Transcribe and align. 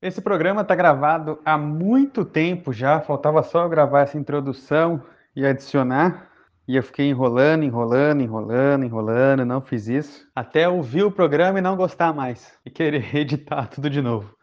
Esse 0.00 0.20
programa 0.20 0.62
está 0.62 0.76
gravado 0.76 1.40
há 1.44 1.58
muito 1.58 2.24
tempo 2.24 2.72
já, 2.72 3.00
faltava 3.00 3.42
só 3.42 3.64
eu 3.64 3.68
gravar 3.68 4.02
essa 4.02 4.16
introdução 4.16 5.02
e 5.34 5.44
adicionar. 5.44 6.30
E 6.68 6.76
eu 6.76 6.82
fiquei 6.84 7.08
enrolando, 7.08 7.64
enrolando, 7.64 8.20
enrolando, 8.20 8.84
enrolando, 8.84 9.44
não 9.44 9.60
fiz 9.60 9.88
isso. 9.88 10.24
Até 10.36 10.68
ouvir 10.68 11.02
o 11.02 11.10
programa 11.10 11.58
e 11.58 11.62
não 11.62 11.76
gostar 11.76 12.12
mais. 12.12 12.56
E 12.64 12.70
querer 12.70 13.10
editar 13.16 13.66
tudo 13.66 13.90
de 13.90 14.00
novo. 14.00 14.36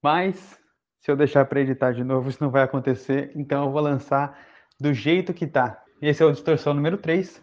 Mas, 0.00 0.56
se 1.00 1.10
eu 1.10 1.16
deixar 1.16 1.46
para 1.46 1.60
editar 1.60 1.90
de 1.90 2.04
novo, 2.04 2.28
isso 2.28 2.42
não 2.42 2.50
vai 2.50 2.62
acontecer. 2.62 3.32
Então 3.34 3.64
eu 3.64 3.72
vou 3.72 3.80
lançar 3.80 4.38
do 4.78 4.94
jeito 4.94 5.34
que 5.34 5.48
tá. 5.48 5.82
Esse 6.00 6.22
é 6.22 6.26
o 6.26 6.30
Distorção 6.32 6.74
número 6.74 6.96
3, 6.96 7.42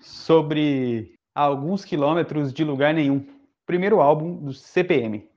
sobre 0.00 1.12
alguns 1.34 1.84
quilômetros 1.84 2.50
de 2.50 2.64
lugar 2.64 2.94
nenhum. 2.94 3.26
Primeiro 3.66 4.00
álbum 4.00 4.36
do 4.36 4.54
CPM. 4.54 5.28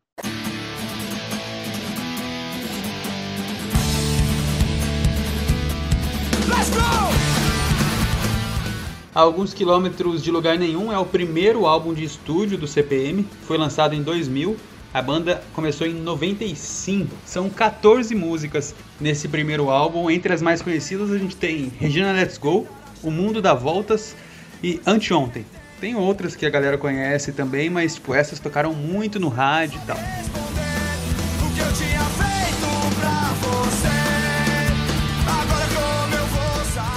Alguns 9.18 9.52
Quilômetros 9.52 10.22
de 10.22 10.30
Lugar 10.30 10.60
Nenhum 10.60 10.94
é 10.94 11.00
o 11.00 11.04
primeiro 11.04 11.66
álbum 11.66 11.92
de 11.92 12.04
estúdio 12.04 12.56
do 12.56 12.68
CPM, 12.68 13.26
foi 13.48 13.58
lançado 13.58 13.96
em 13.96 14.04
2000. 14.04 14.56
A 14.94 15.02
banda 15.02 15.42
começou 15.56 15.88
em 15.88 15.94
95. 15.96 17.16
São 17.26 17.50
14 17.50 18.14
músicas 18.14 18.76
nesse 19.02 19.28
primeiro 19.28 19.72
álbum. 19.72 20.08
Entre 20.12 20.32
as 20.32 20.40
mais 20.40 20.62
conhecidas 20.62 21.10
a 21.10 21.18
gente 21.18 21.36
tem 21.36 21.72
Regina 21.80 22.14
Let's 22.14 22.38
Go, 22.38 22.68
O 23.02 23.10
Mundo 23.10 23.42
dá 23.42 23.56
Voltas 23.56 24.16
e 24.62 24.80
Anteontem. 24.86 25.48
Tem 25.82 25.96
outras 25.96 26.36
que 26.36 26.46
a 26.46 26.50
galera 26.52 26.78
conhece 26.78 27.32
também, 27.32 27.72
mas 27.72 27.96
tipo, 27.96 28.14
essas 28.14 28.40
tocaram 28.40 28.72
muito 28.72 29.20
no 29.20 29.30
rádio 29.30 29.82
e 29.84 29.88
tal. 29.88 29.98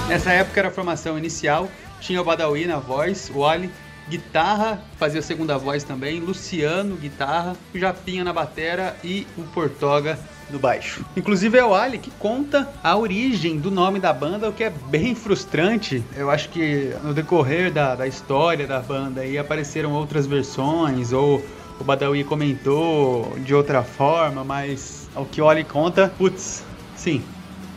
Nessa 0.06 0.32
época 0.32 0.60
era 0.60 0.68
a 0.68 0.72
formação 0.72 1.16
inicial 1.16 1.70
tinha 2.00 2.20
o 2.20 2.24
Badawi 2.24 2.66
na 2.66 2.78
voz, 2.78 3.30
o 3.34 3.44
Ali 3.44 3.70
guitarra, 4.08 4.82
fazia 4.98 5.22
segunda 5.22 5.56
voz 5.56 5.84
também, 5.84 6.18
Luciano, 6.18 6.96
guitarra, 6.96 7.56
o 7.72 7.78
Japinha 7.78 8.24
na 8.24 8.32
batera 8.32 8.96
e 9.04 9.24
o 9.38 9.42
Portoga 9.42 10.18
no 10.50 10.58
baixo. 10.58 11.04
Inclusive 11.16 11.56
é 11.56 11.64
o 11.64 11.72
Ali 11.72 11.96
que 11.98 12.10
conta 12.10 12.68
a 12.82 12.96
origem 12.96 13.58
do 13.58 13.70
nome 13.70 14.00
da 14.00 14.12
banda, 14.12 14.48
o 14.48 14.52
que 14.52 14.64
é 14.64 14.70
bem 14.70 15.14
frustrante. 15.14 16.02
Eu 16.16 16.28
acho 16.28 16.48
que 16.48 16.92
no 17.04 17.14
decorrer 17.14 17.72
da, 17.72 17.94
da 17.94 18.06
história 18.06 18.66
da 18.66 18.80
banda 18.80 19.20
aí 19.20 19.38
apareceram 19.38 19.92
outras 19.92 20.26
versões, 20.26 21.12
ou 21.12 21.40
o 21.78 21.84
Badawi 21.84 22.24
comentou 22.24 23.38
de 23.38 23.54
outra 23.54 23.84
forma, 23.84 24.42
mas 24.42 25.08
o 25.14 25.24
que 25.24 25.40
o 25.40 25.48
Ali 25.48 25.62
conta, 25.62 26.12
putz, 26.18 26.64
sim. 26.96 27.22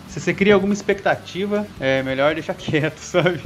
Se 0.08 0.20
você 0.20 0.34
cria 0.34 0.56
alguma 0.56 0.74
expectativa, 0.74 1.66
é 1.80 2.02
melhor 2.02 2.34
deixar 2.34 2.54
quieto, 2.58 3.00
sabe? 3.00 3.40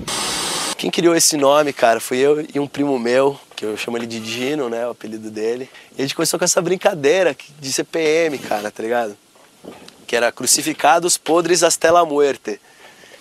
Quem 0.77 0.91
criou 0.91 1.15
esse 1.15 1.35
nome, 1.37 1.73
cara, 1.73 1.99
fui 1.99 2.19
eu 2.19 2.45
e 2.53 2.59
um 2.59 2.67
primo 2.67 2.99
meu, 2.99 3.39
que 3.55 3.65
eu 3.65 3.75
chamo 3.75 3.97
ele 3.97 4.05
de 4.05 4.19
Dino, 4.19 4.69
né, 4.69 4.85
o 4.85 4.91
apelido 4.91 5.31
dele. 5.31 5.67
E 5.97 6.01
a 6.01 6.01
gente 6.03 6.13
começou 6.13 6.37
com 6.37 6.45
essa 6.45 6.61
brincadeira 6.61 7.35
de 7.59 7.73
CPM, 7.73 8.37
cara, 8.37 8.69
tá 8.69 8.83
ligado? 8.83 9.17
Que 10.05 10.15
era 10.15 10.31
Crucificados 10.31 11.17
Podres 11.17 11.63
hasta 11.63 11.91
la 11.91 12.05
Muerte. 12.05 12.61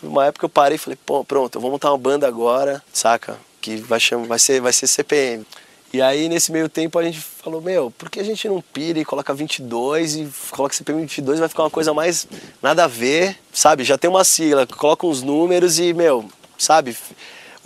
Uma 0.02 0.26
época 0.26 0.44
eu 0.44 0.50
parei 0.50 0.76
e 0.76 0.78
falei, 0.78 0.98
pô, 1.06 1.24
pronto, 1.24 1.56
eu 1.56 1.60
vou 1.62 1.70
montar 1.70 1.90
uma 1.90 1.96
banda 1.96 2.28
agora, 2.28 2.82
saca? 2.92 3.38
Que 3.62 3.76
vai, 3.76 3.98
chamar, 3.98 4.26
vai, 4.26 4.38
ser, 4.38 4.60
vai 4.60 4.72
ser 4.74 4.86
CPM. 4.86 5.46
E 5.94 6.02
aí, 6.02 6.28
nesse 6.28 6.52
meio 6.52 6.68
tempo, 6.68 6.98
a 6.98 7.02
gente 7.02 7.18
falou, 7.18 7.62
meu, 7.62 7.90
por 7.90 8.10
que 8.10 8.20
a 8.20 8.24
gente 8.24 8.46
não 8.46 8.60
pira 8.60 8.98
e 8.98 9.04
coloca 9.04 9.32
22 9.32 10.16
e 10.16 10.28
coloca 10.50 10.74
CPM 10.74 11.00
22, 11.00 11.38
vai 11.38 11.48
ficar 11.48 11.62
uma 11.62 11.70
coisa 11.70 11.94
mais 11.94 12.28
nada 12.60 12.84
a 12.84 12.86
ver, 12.86 13.38
sabe? 13.50 13.82
Já 13.82 13.96
tem 13.96 14.10
uma 14.10 14.24
sigla, 14.24 14.66
coloca 14.66 15.06
uns 15.06 15.22
números 15.22 15.78
e, 15.78 15.94
meu, 15.94 16.28
sabe? 16.58 16.94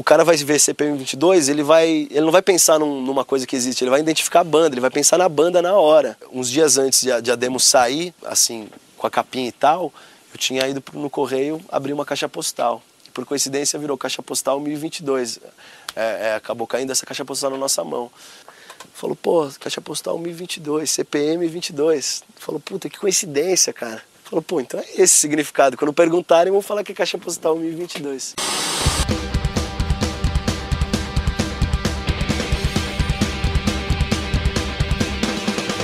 O 0.01 0.03
cara 0.03 0.25
vai 0.25 0.35
ver 0.35 0.59
CPM 0.59 0.97
22, 0.97 1.51
ele 1.51 1.63
vai, 1.63 2.09
ele 2.11 2.23
não 2.23 2.31
vai 2.31 2.41
pensar 2.41 2.79
num, 2.79 3.03
numa 3.03 3.23
coisa 3.23 3.47
que 3.47 3.55
existe, 3.55 3.85
ele 3.85 3.91
vai 3.91 4.01
identificar 4.01 4.41
a 4.41 4.45
banda, 4.45 4.73
ele 4.73 4.81
vai 4.81 4.89
pensar 4.89 5.19
na 5.19 5.29
banda 5.29 5.61
na 5.61 5.75
hora. 5.75 6.17
Uns 6.33 6.51
dias 6.51 6.79
antes 6.79 7.03
de 7.03 7.13
a, 7.13 7.21
de 7.21 7.31
a 7.31 7.37
demo 7.37 7.61
sair, 7.61 8.15
assim, 8.25 8.67
com 8.97 9.07
a 9.07 9.11
capinha 9.11 9.49
e 9.49 9.53
tal, 9.53 9.93
eu 10.33 10.39
tinha 10.39 10.67
ido 10.67 10.83
no 10.95 11.11
correio 11.11 11.61
abrir 11.69 11.93
uma 11.93 12.07
caixa 12.07 12.27
postal. 12.31 12.83
E 13.07 13.11
por 13.11 13.27
coincidência 13.27 13.79
virou 13.79 13.99
caixa 13.99 14.23
postal 14.23 14.59
1022. 14.59 15.39
É, 15.95 16.29
é, 16.29 16.35
acabou 16.35 16.67
caindo 16.67 16.91
essa 16.93 17.05
caixa 17.05 17.23
postal 17.23 17.51
na 17.51 17.59
nossa 17.59 17.85
mão. 17.85 18.11
Falou, 18.95 19.15
pô, 19.15 19.51
caixa 19.61 19.83
postal 19.83 20.19
1022, 20.19 20.91
CPM 20.91 21.47
22. 21.47 22.23
Falou, 22.37 22.59
puta, 22.59 22.89
que 22.89 22.99
coincidência, 22.99 23.71
cara. 23.71 24.03
Falou, 24.25 24.41
pô, 24.41 24.63
então 24.63 24.81
é 24.81 24.85
esse 24.97 25.13
significado. 25.13 25.77
Quando 25.77 25.93
perguntarem, 25.93 26.51
vou 26.51 26.63
falar 26.63 26.83
que 26.83 26.93
é 26.93 26.95
caixa 26.95 27.19
postal 27.19 27.55
1022. 27.57 28.35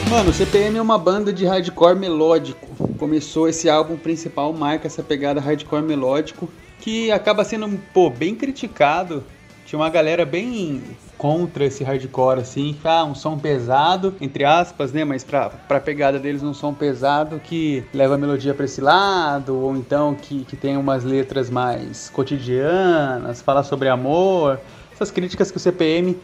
Mano, 0.08 0.32
CPM 0.32 0.78
é 0.78 0.82
uma 0.82 0.96
banda 0.96 1.32
de 1.32 1.44
hardcore 1.44 1.98
melódico. 1.98 2.68
Começou 2.96 3.48
esse 3.48 3.68
álbum 3.68 3.96
principal, 3.96 4.52
marca 4.52 4.86
essa 4.86 5.02
pegada 5.02 5.40
hardcore 5.40 5.82
melódico, 5.82 6.48
que 6.80 7.10
acaba 7.10 7.42
sendo, 7.42 7.68
pô, 7.92 8.08
bem 8.08 8.34
criticado. 8.34 9.24
Tinha 9.66 9.80
uma 9.80 9.90
galera 9.90 10.24
bem 10.24 10.80
contra 11.18 11.64
esse 11.64 11.82
hardcore, 11.82 12.40
assim, 12.40 12.76
ah, 12.84 13.04
um 13.04 13.16
som 13.16 13.36
pesado, 13.36 14.14
entre 14.20 14.44
aspas, 14.44 14.92
né, 14.92 15.04
mas 15.04 15.24
pra, 15.24 15.50
pra 15.50 15.80
pegada 15.80 16.20
deles 16.20 16.42
um 16.42 16.54
som 16.54 16.72
pesado 16.72 17.40
que 17.42 17.82
leva 17.92 18.14
a 18.14 18.18
melodia 18.18 18.54
pra 18.54 18.64
esse 18.64 18.80
lado, 18.80 19.56
ou 19.56 19.76
então 19.76 20.14
que, 20.14 20.44
que 20.44 20.54
tem 20.54 20.76
umas 20.76 21.02
letras 21.02 21.50
mais 21.50 22.10
cotidianas, 22.10 23.42
fala 23.42 23.64
sobre 23.64 23.88
amor, 23.88 24.60
essas 24.92 25.10
críticas 25.10 25.50
que 25.50 25.56
o 25.56 25.60
CPM 25.60 26.16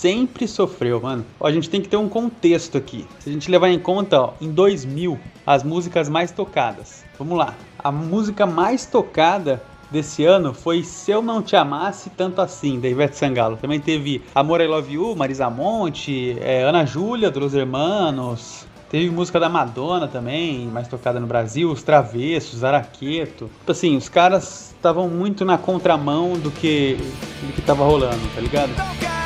sempre 0.00 0.48
sofreu, 0.48 0.98
mano. 0.98 1.26
Ó, 1.38 1.46
a 1.46 1.52
gente 1.52 1.68
tem 1.68 1.80
que 1.80 1.88
ter 1.88 1.98
um 1.98 2.08
contexto 2.08 2.78
aqui. 2.78 3.06
Se 3.18 3.28
a 3.28 3.32
gente 3.32 3.50
levar 3.50 3.68
em 3.68 3.78
conta, 3.78 4.18
ó, 4.18 4.32
em 4.40 4.50
2000, 4.50 5.18
as 5.46 5.62
músicas 5.62 6.08
mais 6.08 6.32
tocadas. 6.32 7.04
Vamos 7.18 7.36
lá. 7.36 7.54
A 7.78 7.92
música 7.92 8.46
mais 8.46 8.86
tocada 8.86 9.62
desse 9.90 10.24
ano 10.24 10.54
foi 10.54 10.82
Se 10.82 11.10
Eu 11.10 11.20
Não 11.20 11.42
Te 11.42 11.54
Amasse 11.54 12.08
Tanto 12.10 12.40
Assim, 12.40 12.80
da 12.80 12.88
Ivete 12.88 13.14
Sangalo. 13.14 13.58
Também 13.58 13.78
teve 13.78 14.22
Amor 14.34 14.62
I 14.62 14.66
Love 14.66 14.94
You, 14.94 15.14
Marisa 15.14 15.50
Monte, 15.50 16.34
é, 16.40 16.62
Ana 16.62 16.86
Júlia, 16.86 17.30
dos 17.30 17.54
Hermanos. 17.54 18.66
Teve 18.88 19.10
música 19.10 19.38
da 19.38 19.50
Madonna 19.50 20.08
também, 20.08 20.66
mais 20.66 20.88
tocada 20.88 21.20
no 21.20 21.26
Brasil, 21.26 21.70
Os 21.70 21.82
Travessos, 21.82 22.64
Araqueto. 22.64 23.50
Tipo 23.58 23.70
assim, 23.70 23.96
os 23.98 24.08
caras 24.08 24.72
estavam 24.74 25.08
muito 25.08 25.44
na 25.44 25.58
contramão 25.58 26.38
do 26.38 26.50
que, 26.50 26.96
do 27.42 27.52
que 27.52 27.60
tava 27.60 27.84
rolando, 27.84 28.26
tá 28.34 28.40
ligado? 28.40 29.19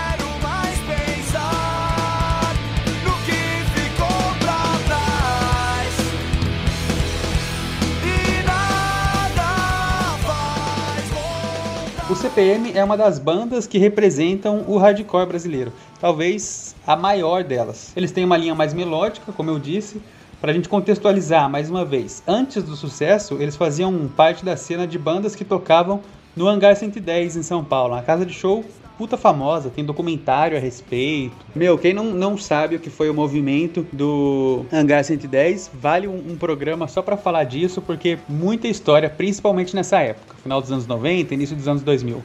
CPM 12.24 12.72
é 12.74 12.82
uma 12.82 12.96
das 12.96 13.18
bandas 13.18 13.66
que 13.66 13.76
representam 13.76 14.64
o 14.66 14.78
hardcore 14.78 15.26
brasileiro, 15.26 15.70
talvez 16.00 16.74
a 16.86 16.96
maior 16.96 17.44
delas. 17.44 17.92
Eles 17.94 18.12
têm 18.12 18.24
uma 18.24 18.38
linha 18.38 18.54
mais 18.54 18.72
melódica, 18.72 19.30
como 19.30 19.50
eu 19.50 19.58
disse, 19.58 20.00
para 20.40 20.50
a 20.50 20.54
gente 20.54 20.66
contextualizar 20.66 21.50
mais 21.50 21.68
uma 21.68 21.84
vez. 21.84 22.22
Antes 22.26 22.62
do 22.62 22.76
sucesso, 22.76 23.36
eles 23.38 23.56
faziam 23.56 24.08
parte 24.08 24.42
da 24.42 24.56
cena 24.56 24.86
de 24.86 24.98
bandas 24.98 25.36
que 25.36 25.44
tocavam 25.44 26.00
no 26.34 26.48
Hangar 26.48 26.74
110 26.74 27.36
em 27.36 27.42
São 27.42 27.62
Paulo, 27.62 27.94
na 27.94 28.00
casa 28.00 28.24
de 28.24 28.32
show 28.32 28.64
puta 28.96 29.16
famosa, 29.16 29.70
tem 29.70 29.84
documentário 29.84 30.56
a 30.56 30.60
respeito. 30.60 31.34
Meu, 31.54 31.76
quem 31.78 31.92
não, 31.92 32.04
não 32.06 32.36
sabe 32.38 32.76
o 32.76 32.80
que 32.80 32.90
foi 32.90 33.10
o 33.10 33.14
movimento 33.14 33.86
do 33.92 34.64
Hangar 34.72 35.04
110, 35.04 35.70
vale 35.74 36.06
um, 36.06 36.32
um 36.32 36.36
programa 36.36 36.88
só 36.88 37.02
para 37.02 37.16
falar 37.16 37.44
disso, 37.44 37.82
porque 37.82 38.18
muita 38.28 38.68
história, 38.68 39.08
principalmente 39.10 39.74
nessa 39.74 40.00
época, 40.00 40.36
final 40.42 40.60
dos 40.60 40.70
anos 40.70 40.86
90, 40.86 41.34
início 41.34 41.56
dos 41.56 41.68
anos 41.68 41.82
2000. 41.82 42.22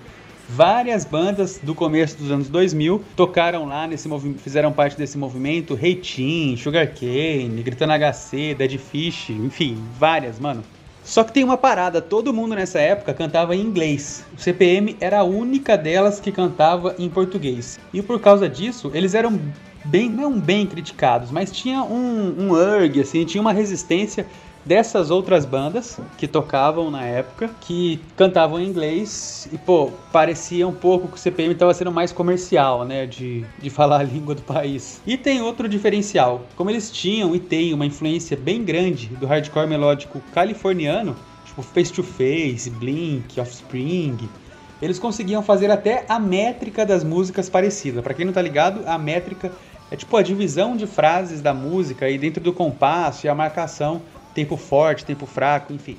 Várias 0.52 1.06
bandas 1.06 1.60
do 1.62 1.76
começo 1.76 2.18
dos 2.18 2.32
anos 2.32 2.50
2000 2.50 3.04
tocaram 3.16 3.68
lá 3.68 3.86
nesse 3.86 4.08
movimento, 4.08 4.40
fizeram 4.40 4.72
parte 4.72 4.98
desse 4.98 5.16
movimento, 5.16 5.76
Reitin, 5.76 6.58
Sugarcane, 6.58 7.62
Gritando 7.62 7.94
HC, 7.94 8.56
Dead 8.56 8.80
Fish, 8.80 9.30
enfim, 9.30 9.78
várias, 10.00 10.40
mano. 10.40 10.64
Só 11.10 11.24
que 11.24 11.34
tem 11.34 11.44
uma 11.44 11.58
parada, 11.58 12.04
todo 12.04 12.32
mundo 12.32 12.54
nessa 12.54 12.78
época 12.78 13.16
cantava 13.16 13.56
em 13.56 13.62
inglês. 13.62 14.24
O 14.38 14.40
CPM 14.40 14.96
era 15.02 15.22
a 15.22 15.24
única 15.24 15.76
delas 15.76 16.20
que 16.20 16.32
cantava 16.32 16.94
em 17.00 17.10
português. 17.10 17.80
E 17.92 18.00
por 18.00 18.20
causa 18.20 18.48
disso, 18.48 18.92
eles 18.94 19.16
eram 19.16 19.42
bem, 19.86 20.08
não 20.08 20.40
bem 20.40 20.68
criticados, 20.68 21.32
mas 21.32 21.52
tinha 21.52 21.82
um, 21.82 22.36
um 22.38 22.52
urg, 22.52 23.02
assim, 23.02 23.26
tinha 23.26 23.42
uma 23.42 23.52
resistência 23.52 24.28
dessas 24.70 25.10
outras 25.10 25.46
bandas 25.46 25.98
que 26.16 26.28
tocavam 26.28 26.92
na 26.92 27.04
época, 27.04 27.50
que 27.60 28.00
cantavam 28.16 28.60
em 28.60 28.68
inglês 28.68 29.50
e, 29.52 29.58
pô, 29.58 29.90
parecia 30.12 30.68
um 30.68 30.72
pouco 30.72 31.08
que 31.08 31.16
o 31.16 31.18
CPM 31.18 31.54
estava 31.54 31.74
sendo 31.74 31.92
mais 31.92 32.12
comercial, 32.12 32.86
né, 32.86 33.08
de, 33.08 33.44
de 33.58 33.70
falar 33.72 34.02
a 34.02 34.04
língua 34.06 34.36
do 34.36 34.44
país. 34.44 35.02
E 35.08 35.18
tem 35.18 35.42
outro 35.42 35.68
diferencial, 35.68 36.46
como 36.56 36.70
eles 36.70 36.92
tinham 36.92 37.36
e 37.36 37.40
têm 37.40 37.74
uma 37.74 37.84
influência 37.84 38.38
bem 38.38 38.64
grande 38.64 39.08
do 39.08 39.26
hardcore 39.26 39.66
melódico 39.66 40.22
californiano, 40.32 41.16
tipo 41.48 41.64
Face 41.64 41.92
to 41.92 42.04
Face, 42.04 42.70
Blink, 42.70 43.42
Offspring, 43.42 44.30
eles 44.80 45.00
conseguiam 45.00 45.42
fazer 45.42 45.72
até 45.72 46.06
a 46.08 46.20
métrica 46.20 46.86
das 46.86 47.04
músicas 47.04 47.50
parecida. 47.50 48.04
Para 48.04 48.14
quem 48.14 48.24
não 48.24 48.32
tá 48.32 48.42
ligado, 48.42 48.84
a 48.86 49.00
métrica 49.00 49.52
é 49.90 49.96
tipo 49.96 50.16
a 50.16 50.22
divisão 50.22 50.78
de 50.78 50.86
frases 50.86 51.42
da 51.42 51.56
música 51.56 52.06
aí 52.06 52.20
dentro 52.20 52.44
do 52.44 52.54
compasso 52.54 53.26
e 53.26 53.30
a 53.30 53.34
marcação 53.34 54.00
tempo 54.40 54.56
forte, 54.56 55.04
tempo 55.04 55.26
fraco, 55.26 55.74
enfim. 55.74 55.98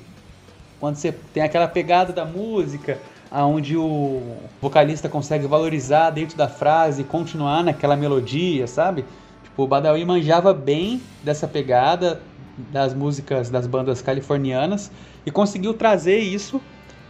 Quando 0.79 0.95
você 0.95 1.11
tem 1.11 1.43
aquela 1.43 1.67
pegada 1.67 2.11
da 2.11 2.25
música, 2.25 2.97
onde 3.31 3.77
o 3.77 4.19
vocalista 4.59 5.07
consegue 5.07 5.45
valorizar 5.45 6.09
dentro 6.09 6.35
da 6.35 6.47
frase 6.49 7.01
e 7.01 7.05
continuar 7.05 7.63
naquela 7.63 7.95
melodia, 7.95 8.65
sabe? 8.65 9.05
Tipo, 9.43 9.63
o 9.63 9.67
Badawi 9.67 10.03
manjava 10.05 10.53
bem 10.53 10.99
dessa 11.23 11.47
pegada 11.47 12.19
das 12.71 12.95
músicas 12.95 13.49
das 13.49 13.67
bandas 13.67 14.01
californianas 14.01 14.91
e 15.23 15.29
conseguiu 15.29 15.75
trazer 15.75 16.17
isso 16.17 16.59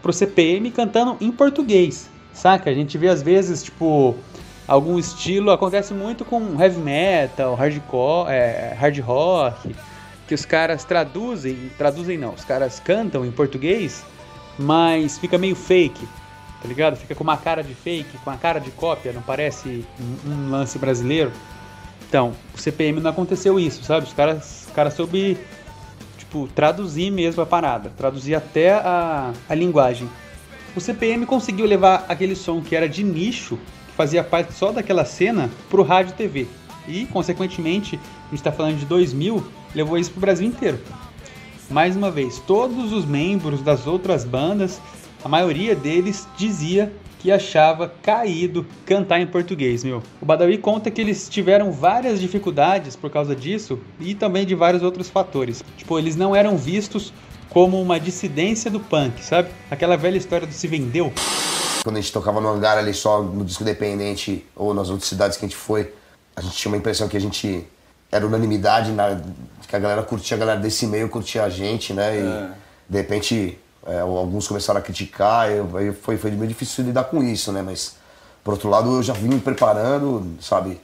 pro 0.01 0.11
CPM 0.11 0.69
cantando 0.69 1.15
em 1.21 1.31
português, 1.31 2.09
saca? 2.33 2.69
A 2.69 2.73
gente 2.73 2.97
vê 2.97 3.07
às 3.07 3.21
vezes, 3.21 3.63
tipo, 3.63 4.15
algum 4.67 4.99
estilo, 4.99 5.49
acontece 5.49 5.93
muito 5.93 6.25
com 6.25 6.61
heavy 6.61 6.79
metal, 6.79 7.55
hardcore, 7.55 8.29
é, 8.29 8.75
hard 8.77 8.99
rock, 8.99 9.73
que 10.31 10.35
os 10.35 10.45
caras 10.45 10.85
traduzem, 10.85 11.69
traduzem 11.77 12.17
não, 12.17 12.33
os 12.33 12.45
caras 12.45 12.79
cantam 12.79 13.25
em 13.25 13.31
português, 13.31 14.01
mas 14.57 15.17
fica 15.17 15.37
meio 15.37 15.57
fake, 15.57 16.07
tá 16.61 16.69
ligado? 16.69 16.95
Fica 16.95 17.13
com 17.13 17.21
uma 17.21 17.35
cara 17.35 17.61
de 17.61 17.75
fake, 17.75 18.17
com 18.19 18.29
uma 18.29 18.37
cara 18.37 18.57
de 18.57 18.71
cópia, 18.71 19.11
não 19.11 19.21
parece 19.21 19.85
um, 20.25 20.49
lance 20.49 20.79
brasileiro. 20.79 21.33
Então, 22.07 22.33
o 22.55 22.57
CPM 22.57 23.01
não 23.01 23.09
aconteceu 23.09 23.59
isso, 23.59 23.83
sabe? 23.83 24.07
Os 24.07 24.13
caras, 24.13 24.67
os 24.67 24.73
caras 24.73 24.93
soube, 24.93 25.37
tipo, 26.17 26.47
traduzir 26.55 27.11
mesmo 27.11 27.43
a 27.43 27.45
parada, 27.45 27.91
traduzir 27.97 28.33
até 28.33 28.71
a, 28.71 29.33
a 29.49 29.53
linguagem. 29.53 30.09
O 30.73 30.79
CPM 30.79 31.25
conseguiu 31.25 31.65
levar 31.65 32.05
aquele 32.07 32.37
som 32.37 32.61
que 32.61 32.73
era 32.73 32.87
de 32.87 33.03
nicho, 33.03 33.57
que 33.89 33.93
fazia 33.97 34.23
parte 34.23 34.53
só 34.53 34.71
daquela 34.71 35.03
cena, 35.03 35.49
pro 35.69 35.83
rádio 35.83 36.15
TV. 36.15 36.47
E, 36.87 37.05
consequentemente, 37.07 37.97
a 37.97 38.29
gente 38.29 38.39
está 38.39 38.51
falando 38.51 38.77
de 38.79 38.85
2000, 38.85 39.59
levou 39.73 39.97
isso 39.97 40.11
pro 40.11 40.21
Brasil 40.21 40.47
inteiro. 40.47 40.79
Mais 41.69 41.95
uma 41.95 42.11
vez, 42.11 42.39
todos 42.39 42.91
os 42.91 43.05
membros 43.05 43.61
das 43.61 43.87
outras 43.87 44.25
bandas, 44.25 44.81
a 45.23 45.29
maioria 45.29 45.75
deles 45.75 46.27
dizia 46.37 46.91
que 47.21 47.31
achava 47.31 47.93
caído 48.01 48.65
cantar 48.85 49.21
em 49.21 49.27
português, 49.27 49.83
meu. 49.83 50.01
O 50.19 50.25
Badawi 50.25 50.57
conta 50.57 50.89
que 50.89 50.99
eles 50.99 51.29
tiveram 51.29 51.71
várias 51.71 52.19
dificuldades 52.19 52.95
por 52.95 53.11
causa 53.11 53.35
disso 53.35 53.79
e 53.99 54.15
também 54.15 54.45
de 54.45 54.55
vários 54.55 54.81
outros 54.81 55.07
fatores. 55.07 55.63
Tipo, 55.77 55.99
eles 55.99 56.15
não 56.15 56.35
eram 56.35 56.57
vistos 56.57 57.13
como 57.47 57.79
uma 57.79 57.99
dissidência 57.99 58.71
do 58.71 58.79
punk, 58.79 59.23
sabe? 59.23 59.49
Aquela 59.69 59.95
velha 59.95 60.17
história 60.17 60.47
do 60.47 60.53
se 60.53 60.67
vendeu. 60.67 61.13
Quando 61.83 61.97
a 61.97 62.01
gente 62.01 62.11
tocava 62.11 62.41
no 62.41 62.49
hangar 62.49 62.77
ali 62.77 62.93
só 62.93 63.21
no 63.21 63.45
disco 63.45 63.61
independente 63.61 64.43
ou 64.55 64.73
nas 64.73 64.89
outras 64.89 65.07
cidades 65.07 65.37
que 65.37 65.45
a 65.45 65.47
gente 65.47 65.57
foi, 65.57 65.93
a 66.35 66.41
gente 66.41 66.55
tinha 66.55 66.71
uma 66.71 66.77
impressão 66.77 67.07
que 67.07 67.17
a 67.17 67.21
gente 67.21 67.67
era 68.11 68.25
unanimidade 68.25 68.91
na, 68.91 69.19
que 69.67 69.75
a 69.75 69.79
galera 69.79 70.03
curtia, 70.03 70.35
a 70.35 70.39
galera 70.39 70.59
desse 70.59 70.85
meio 70.85 71.07
curtia 71.07 71.43
a 71.43 71.49
gente, 71.49 71.93
né? 71.93 72.17
E 72.17 72.19
é. 72.19 72.49
de 72.89 72.97
repente 72.97 73.59
é, 73.87 73.99
alguns 73.99 74.47
começaram 74.47 74.79
a 74.79 74.83
criticar, 74.83 75.49
eu, 75.49 75.93
foi, 76.01 76.17
foi 76.17 76.31
meio 76.31 76.47
difícil 76.47 76.83
lidar 76.83 77.05
com 77.05 77.23
isso, 77.23 77.51
né? 77.51 77.61
Mas 77.61 77.95
por 78.43 78.53
outro 78.53 78.69
lado 78.69 78.97
eu 78.97 79.03
já 79.03 79.13
vim 79.13 79.29
me 79.29 79.39
preparando, 79.39 80.35
sabe? 80.41 80.79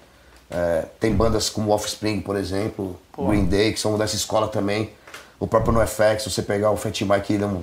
É, 0.50 0.85
tem 1.00 1.13
bandas 1.13 1.50
como 1.50 1.71
Offspring, 1.71 2.21
por 2.21 2.38
exemplo, 2.38 2.97
Pô. 3.12 3.27
Green 3.27 3.45
Day, 3.45 3.74
que 3.74 3.79
são 3.79 3.97
dessa 3.97 4.15
escola 4.15 4.47
também. 4.47 4.91
O 5.38 5.45
próprio 5.45 5.74
NoFX, 5.74 6.24
se 6.24 6.31
você 6.31 6.41
pegar 6.41 6.71
o 6.71 6.77
Fat 6.77 7.01
Mike, 7.01 7.33
ele 7.33 7.44
é, 7.44 7.47
um, 7.47 7.62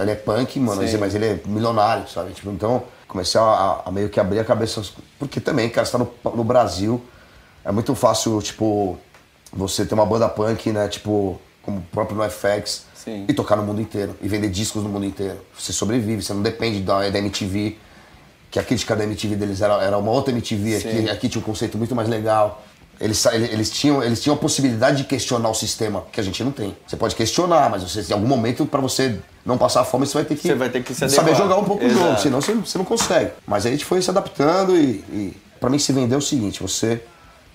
ele 0.00 0.10
é 0.10 0.14
punk, 0.14 0.58
mano, 0.58 0.82
mas 0.98 1.14
ele 1.14 1.26
é 1.26 1.40
milionário, 1.44 2.08
sabe? 2.08 2.32
Tipo, 2.32 2.50
então 2.50 2.84
comecei 3.06 3.38
a, 3.40 3.82
a, 3.84 3.92
meio 3.92 4.08
que 4.08 4.18
abrir 4.18 4.40
a 4.40 4.44
cabeça, 4.44 4.82
porque 5.18 5.40
também, 5.40 5.68
cara, 5.68 5.84
você 5.84 5.92
tá 5.92 5.98
no, 5.98 6.10
no 6.34 6.42
Brasil, 6.42 7.04
é 7.64 7.72
muito 7.72 7.94
fácil, 7.94 8.40
tipo, 8.42 8.98
você 9.52 9.84
ter 9.84 9.94
uma 9.94 10.04
banda 10.04 10.28
punk, 10.28 10.70
né? 10.70 10.86
Tipo, 10.88 11.40
como 11.62 11.78
o 11.78 11.82
próprio 11.82 12.16
NoFX, 12.16 12.84
Sim. 12.94 13.24
e 13.26 13.32
tocar 13.32 13.56
no 13.56 13.62
mundo 13.62 13.80
inteiro, 13.80 14.14
e 14.20 14.28
vender 14.28 14.50
discos 14.50 14.82
no 14.82 14.88
mundo 14.88 15.06
inteiro. 15.06 15.38
Você 15.58 15.72
sobrevive, 15.72 16.22
você 16.22 16.34
não 16.34 16.42
depende 16.42 16.80
da, 16.80 17.08
da 17.08 17.18
MTV, 17.18 17.76
que 18.50 18.58
a 18.58 18.62
crítica 18.62 18.94
da 18.94 19.04
MTV 19.04 19.36
deles 19.36 19.60
era, 19.62 19.82
era 19.82 19.96
uma 19.96 20.10
outra 20.10 20.32
MTV, 20.32 20.76
aqui, 20.76 21.10
aqui 21.10 21.28
tinha 21.28 21.40
um 21.40 21.44
conceito 21.44 21.78
muito 21.78 21.94
mais 21.94 22.08
legal. 22.08 22.62
Eles, 23.00 23.26
eles, 23.26 23.70
tinham, 23.70 24.02
eles 24.02 24.22
tinham 24.22 24.36
a 24.36 24.38
possibilidade 24.38 24.98
de 24.98 25.04
questionar 25.04 25.48
o 25.48 25.54
sistema, 25.54 26.04
que 26.12 26.20
a 26.20 26.22
gente 26.22 26.44
não 26.44 26.52
tem. 26.52 26.76
Você 26.86 26.96
pode 26.96 27.16
questionar, 27.16 27.68
mas 27.68 27.82
você, 27.82 28.04
em 28.08 28.12
algum 28.14 28.28
momento, 28.28 28.64
para 28.66 28.80
você 28.80 29.18
não 29.44 29.58
passar 29.58 29.84
fome, 29.84 30.06
você 30.06 30.14
vai 30.14 30.24
ter 30.24 30.36
que, 30.36 30.42
você 30.42 30.54
vai 30.54 30.68
ter 30.68 30.82
que 30.82 30.94
saber 30.94 31.34
jogar 31.34 31.56
um 31.56 31.64
pouco 31.64 31.82
Exato. 31.82 32.00
o 32.00 32.06
jogo, 32.06 32.20
senão 32.20 32.40
você, 32.40 32.54
você 32.54 32.78
não 32.78 32.84
consegue. 32.84 33.32
Mas 33.44 33.66
aí 33.66 33.72
a 33.72 33.74
gente 33.74 33.84
foi 33.84 34.00
se 34.00 34.10
adaptando 34.10 34.76
e, 34.76 35.04
e 35.10 35.36
para 35.58 35.68
mim 35.68 35.78
se 35.78 35.92
vender 35.92 36.14
é 36.14 36.18
o 36.18 36.22
seguinte, 36.22 36.62
você 36.62 37.02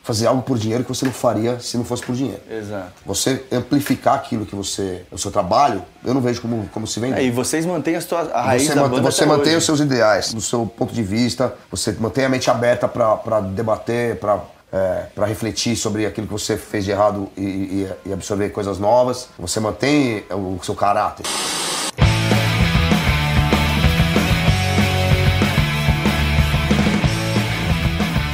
fazer 0.04 0.28
algo 0.28 0.42
por 0.42 0.58
dinheiro 0.58 0.84
que 0.84 0.90
você 0.90 1.06
não 1.06 1.12
faria 1.12 1.60
se 1.60 1.78
não 1.78 1.86
fosse 1.86 2.04
por 2.04 2.16
dinheiro. 2.16 2.42
Exato. 2.50 2.92
Você 3.06 3.44
amplificar 3.52 4.16
aquilo 4.16 4.46
que 4.46 4.56
você, 4.56 5.04
o 5.12 5.18
seu 5.18 5.32
trabalho, 5.32 5.84
eu 6.04 6.14
não 6.14 6.22
vejo 6.22 6.42
como, 6.42 6.68
como 6.74 6.88
se 6.88 7.00
vender. 7.00 7.20
É, 7.20 7.24
e 7.24 7.32
vocês 7.32 7.66
mantêm 7.66 7.96
a, 7.96 8.02
sua, 8.02 8.22
a 8.34 8.42
raiz 8.42 8.64
você 8.68 8.76
da 8.76 8.88
banda 8.88 9.12
Você 9.12 9.26
mantém 9.26 9.56
os 9.56 9.66
seus 9.66 9.80
ideais, 9.80 10.34
do 10.34 10.42
seu 10.42 10.66
ponto 10.66 10.94
de 10.94 11.04
vista, 11.04 11.54
você 11.70 11.92
mantém 12.00 12.26
a 12.26 12.30
mente 12.30 12.50
aberta 12.50 12.88
para 12.88 13.42
debater, 13.42 14.18
para 14.20 14.40
é, 14.72 15.08
para 15.16 15.26
refletir 15.26 15.76
sobre 15.76 16.06
aquilo 16.06 16.28
que 16.28 16.34
você 16.34 16.56
fez 16.56 16.86
de 16.86 16.92
errado 16.92 17.28
e, 17.36 17.42
e, 17.42 17.90
e 18.06 18.14
absorver 18.14 18.50
coisas 18.50 18.78
novas. 18.78 19.30
Você 19.38 19.60
mantém 19.60 20.24
o 20.30 20.60
seu 20.64 20.76
caráter. 20.76 21.26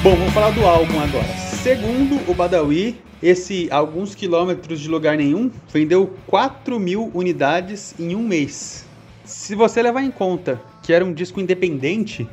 Bom, 0.06 0.16
vamos 0.16 0.36
falar 0.36 0.52
do 0.52 0.64
álbum 0.64 1.00
agora. 1.00 1.28
Segundo 1.64 2.30
o 2.30 2.36
Badawi, 2.36 2.96
esse 3.24 3.68
alguns 3.72 4.14
quilômetros 4.14 4.80
de 4.80 4.88
lugar 4.88 5.18
nenhum 5.18 5.50
vendeu 5.74 6.14
4 6.28 6.80
mil 6.80 7.10
unidades 7.12 7.96
em 8.00 8.16
um 8.16 8.22
mês. 8.22 8.86
Se 9.24 9.56
você 9.56 9.82
levar 9.82 10.04
em 10.04 10.12
conta 10.12 10.62
que 10.84 10.94
era 10.94 11.04
um 11.04 11.12
disco 11.12 11.40
independente 11.40 12.30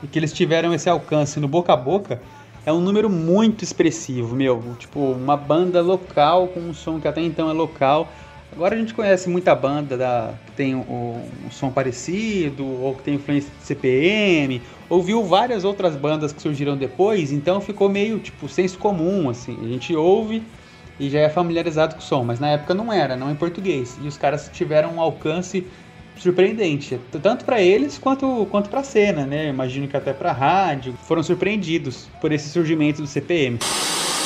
e 0.00 0.06
que 0.06 0.20
eles 0.20 0.32
tiveram 0.32 0.72
esse 0.72 0.88
alcance 0.88 1.40
no 1.40 1.48
boca 1.48 1.72
a 1.72 1.76
boca, 1.76 2.22
é 2.64 2.72
um 2.72 2.80
número 2.80 3.10
muito 3.10 3.64
expressivo, 3.64 4.36
meu. 4.36 4.62
Tipo, 4.78 5.00
uma 5.00 5.36
banda 5.36 5.82
local 5.82 6.46
com 6.46 6.60
um 6.60 6.72
som 6.72 7.00
que 7.00 7.08
até 7.08 7.20
então 7.20 7.50
é 7.50 7.52
local. 7.52 8.08
Agora 8.52 8.74
a 8.74 8.78
gente 8.78 8.92
conhece 8.92 9.28
muita 9.28 9.54
banda 9.54 9.96
da, 9.96 10.34
que 10.46 10.52
tem 10.52 10.74
um, 10.74 11.22
um 11.46 11.50
som 11.50 11.70
parecido, 11.70 12.66
ou 12.66 12.94
que 12.96 13.02
tem 13.02 13.14
influência 13.14 13.50
de 13.58 13.64
CPM, 13.64 14.60
ouviu 14.88 15.22
várias 15.22 15.64
outras 15.64 15.94
bandas 15.94 16.32
que 16.32 16.42
surgiram 16.42 16.76
depois, 16.76 17.30
então 17.30 17.60
ficou 17.60 17.88
meio 17.88 18.18
tipo 18.18 18.48
senso 18.48 18.76
comum, 18.76 19.30
assim. 19.30 19.56
A 19.62 19.68
gente 19.68 19.94
ouve 19.94 20.42
e 20.98 21.08
já 21.08 21.20
é 21.20 21.28
familiarizado 21.28 21.94
com 21.94 22.00
o 22.00 22.04
som, 22.04 22.24
mas 22.24 22.40
na 22.40 22.48
época 22.48 22.74
não 22.74 22.92
era, 22.92 23.16
não 23.16 23.30
em 23.30 23.36
português. 23.36 23.96
E 24.02 24.08
os 24.08 24.16
caras 24.16 24.50
tiveram 24.52 24.96
um 24.96 25.00
alcance 25.00 25.64
surpreendente, 26.16 27.00
tanto 27.22 27.44
para 27.44 27.62
eles 27.62 27.98
quanto 27.98 28.46
quanto 28.50 28.68
para 28.68 28.80
a 28.80 28.84
cena, 28.84 29.24
né? 29.24 29.48
Imagino 29.48 29.88
que 29.88 29.96
até 29.96 30.12
para 30.12 30.32
rádio 30.32 30.92
foram 31.04 31.22
surpreendidos 31.22 32.08
por 32.20 32.30
esse 32.32 32.48
surgimento 32.50 33.00
do 33.00 33.06
CPM. 33.06 33.58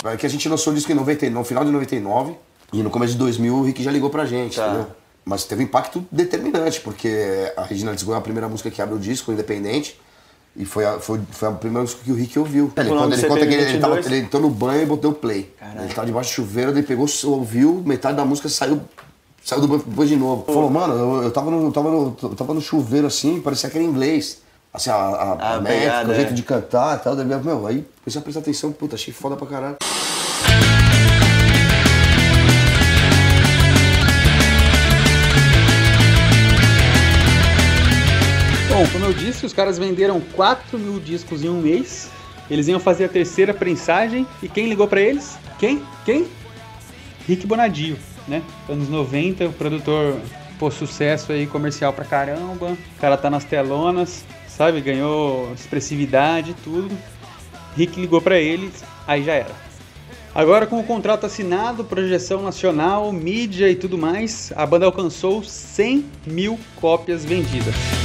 É 0.04 0.16
que 0.16 0.26
a 0.26 0.28
gente 0.28 0.48
lançou 0.48 0.72
o 0.72 0.76
disco 0.76 0.90
em 0.90 0.94
99, 0.94 1.38
no 1.38 1.44
final 1.44 1.64
de 1.64 1.70
99 1.70 2.34
e 2.72 2.82
no 2.82 2.90
começo 2.90 3.12
de 3.12 3.18
2000 3.18 3.54
o 3.54 3.62
Rick 3.62 3.82
já 3.82 3.90
ligou 3.90 4.10
pra 4.10 4.24
gente, 4.26 4.56
tá. 4.56 4.66
entendeu? 4.66 4.86
Mas 5.24 5.44
teve 5.44 5.62
um 5.62 5.64
impacto 5.64 6.06
determinante, 6.12 6.80
porque 6.80 7.52
a 7.56 7.62
Regina 7.62 7.94
Desgoi 7.94 8.14
é 8.14 8.18
a 8.18 8.20
primeira 8.20 8.48
música 8.48 8.70
que 8.70 8.82
abre 8.82 8.94
o 8.94 8.98
disco, 8.98 9.32
independente. 9.32 9.98
E 10.56 10.64
foi 10.64 10.84
a, 10.84 11.00
foi, 11.00 11.20
foi 11.30 11.48
a 11.48 11.52
primeira 11.52 11.82
música 11.82 12.02
que 12.04 12.12
o 12.12 12.14
Rick 12.14 12.38
ouviu. 12.38 12.70
Ele, 12.76 12.88
quando 12.88 13.12
ele 13.12 13.22
conta 13.26 13.46
que 13.46 13.54
ele, 13.54 13.62
ele, 13.62 13.78
tava, 13.78 13.98
ele 13.98 14.18
entrou 14.18 14.42
no 14.42 14.50
banho 14.50 14.82
e 14.82 14.86
botou 14.86 15.10
o 15.10 15.14
play. 15.14 15.52
Caralho. 15.58 15.80
Ele 15.82 15.94
tava 15.94 16.06
debaixo 16.06 16.30
do 16.30 16.34
chuveiro, 16.34 16.70
ele 16.70 16.82
pegou, 16.82 17.06
ouviu, 17.24 17.82
metade 17.84 18.16
da 18.16 18.24
música 18.24 18.48
saiu, 18.48 18.80
saiu 19.42 19.62
do 19.62 19.66
banho 19.66 19.82
depois 19.84 20.08
de 20.08 20.14
novo. 20.14 20.44
Falou, 20.44 20.70
mano, 20.70 20.94
eu, 20.94 21.22
eu, 21.24 21.30
tava 21.32 21.50
no, 21.50 21.64
eu, 21.66 21.72
tava 21.72 21.90
no, 21.90 22.16
eu 22.22 22.36
tava 22.36 22.54
no 22.54 22.60
chuveiro 22.60 23.06
assim, 23.06 23.40
parecia 23.40 23.68
que 23.68 23.78
era 23.78 23.84
inglês. 23.84 24.42
Assim, 24.72 24.90
a, 24.90 24.94
a, 24.94 25.32
a, 25.32 25.54
a 25.54 25.60
métrica, 25.60 26.08
o 26.08 26.12
é. 26.12 26.14
jeito 26.14 26.34
de 26.34 26.42
cantar 26.42 26.98
e 26.98 27.00
tal. 27.00 27.16
Meu, 27.16 27.66
aí 27.66 27.84
comecei 28.04 28.20
a 28.20 28.22
prestar 28.22 28.40
atenção, 28.40 28.70
puta, 28.70 28.94
achei 28.94 29.12
foda 29.12 29.34
pra 29.36 29.46
caralho. 29.46 29.76
Bom, 38.74 38.84
como 38.88 39.04
eu 39.04 39.12
disse, 39.12 39.46
os 39.46 39.52
caras 39.52 39.78
venderam 39.78 40.20
4 40.34 40.76
mil 40.76 40.98
discos 40.98 41.44
em 41.44 41.48
um 41.48 41.60
mês. 41.60 42.10
Eles 42.50 42.66
iam 42.66 42.80
fazer 42.80 43.04
a 43.04 43.08
terceira 43.08 43.54
prensagem 43.54 44.26
e 44.42 44.48
quem 44.48 44.68
ligou 44.68 44.88
para 44.88 45.00
eles? 45.00 45.38
Quem? 45.60 45.80
Quem? 46.04 46.26
Rick 47.24 47.46
Bonadio, 47.46 47.96
né? 48.26 48.42
Anos 48.68 48.88
90, 48.88 49.46
o 49.46 49.52
produtor 49.52 50.16
pô, 50.58 50.72
sucesso 50.72 51.30
aí 51.30 51.46
comercial 51.46 51.92
pra 51.92 52.04
caramba. 52.04 52.72
O 52.72 53.00
cara 53.00 53.16
tá 53.16 53.30
nas 53.30 53.44
telonas, 53.44 54.24
sabe? 54.48 54.80
Ganhou 54.80 55.52
expressividade 55.54 56.50
e 56.50 56.54
tudo. 56.54 56.90
Rick 57.76 58.00
ligou 58.00 58.20
para 58.20 58.40
eles, 58.40 58.82
aí 59.06 59.22
já 59.22 59.34
era. 59.34 59.54
Agora 60.34 60.66
com 60.66 60.80
o 60.80 60.84
contrato 60.84 61.26
assinado, 61.26 61.84
projeção 61.84 62.42
nacional, 62.42 63.12
mídia 63.12 63.70
e 63.70 63.76
tudo 63.76 63.96
mais, 63.96 64.52
a 64.56 64.66
banda 64.66 64.84
alcançou 64.84 65.44
100 65.44 66.04
mil 66.26 66.58
cópias 66.74 67.24
vendidas. 67.24 68.03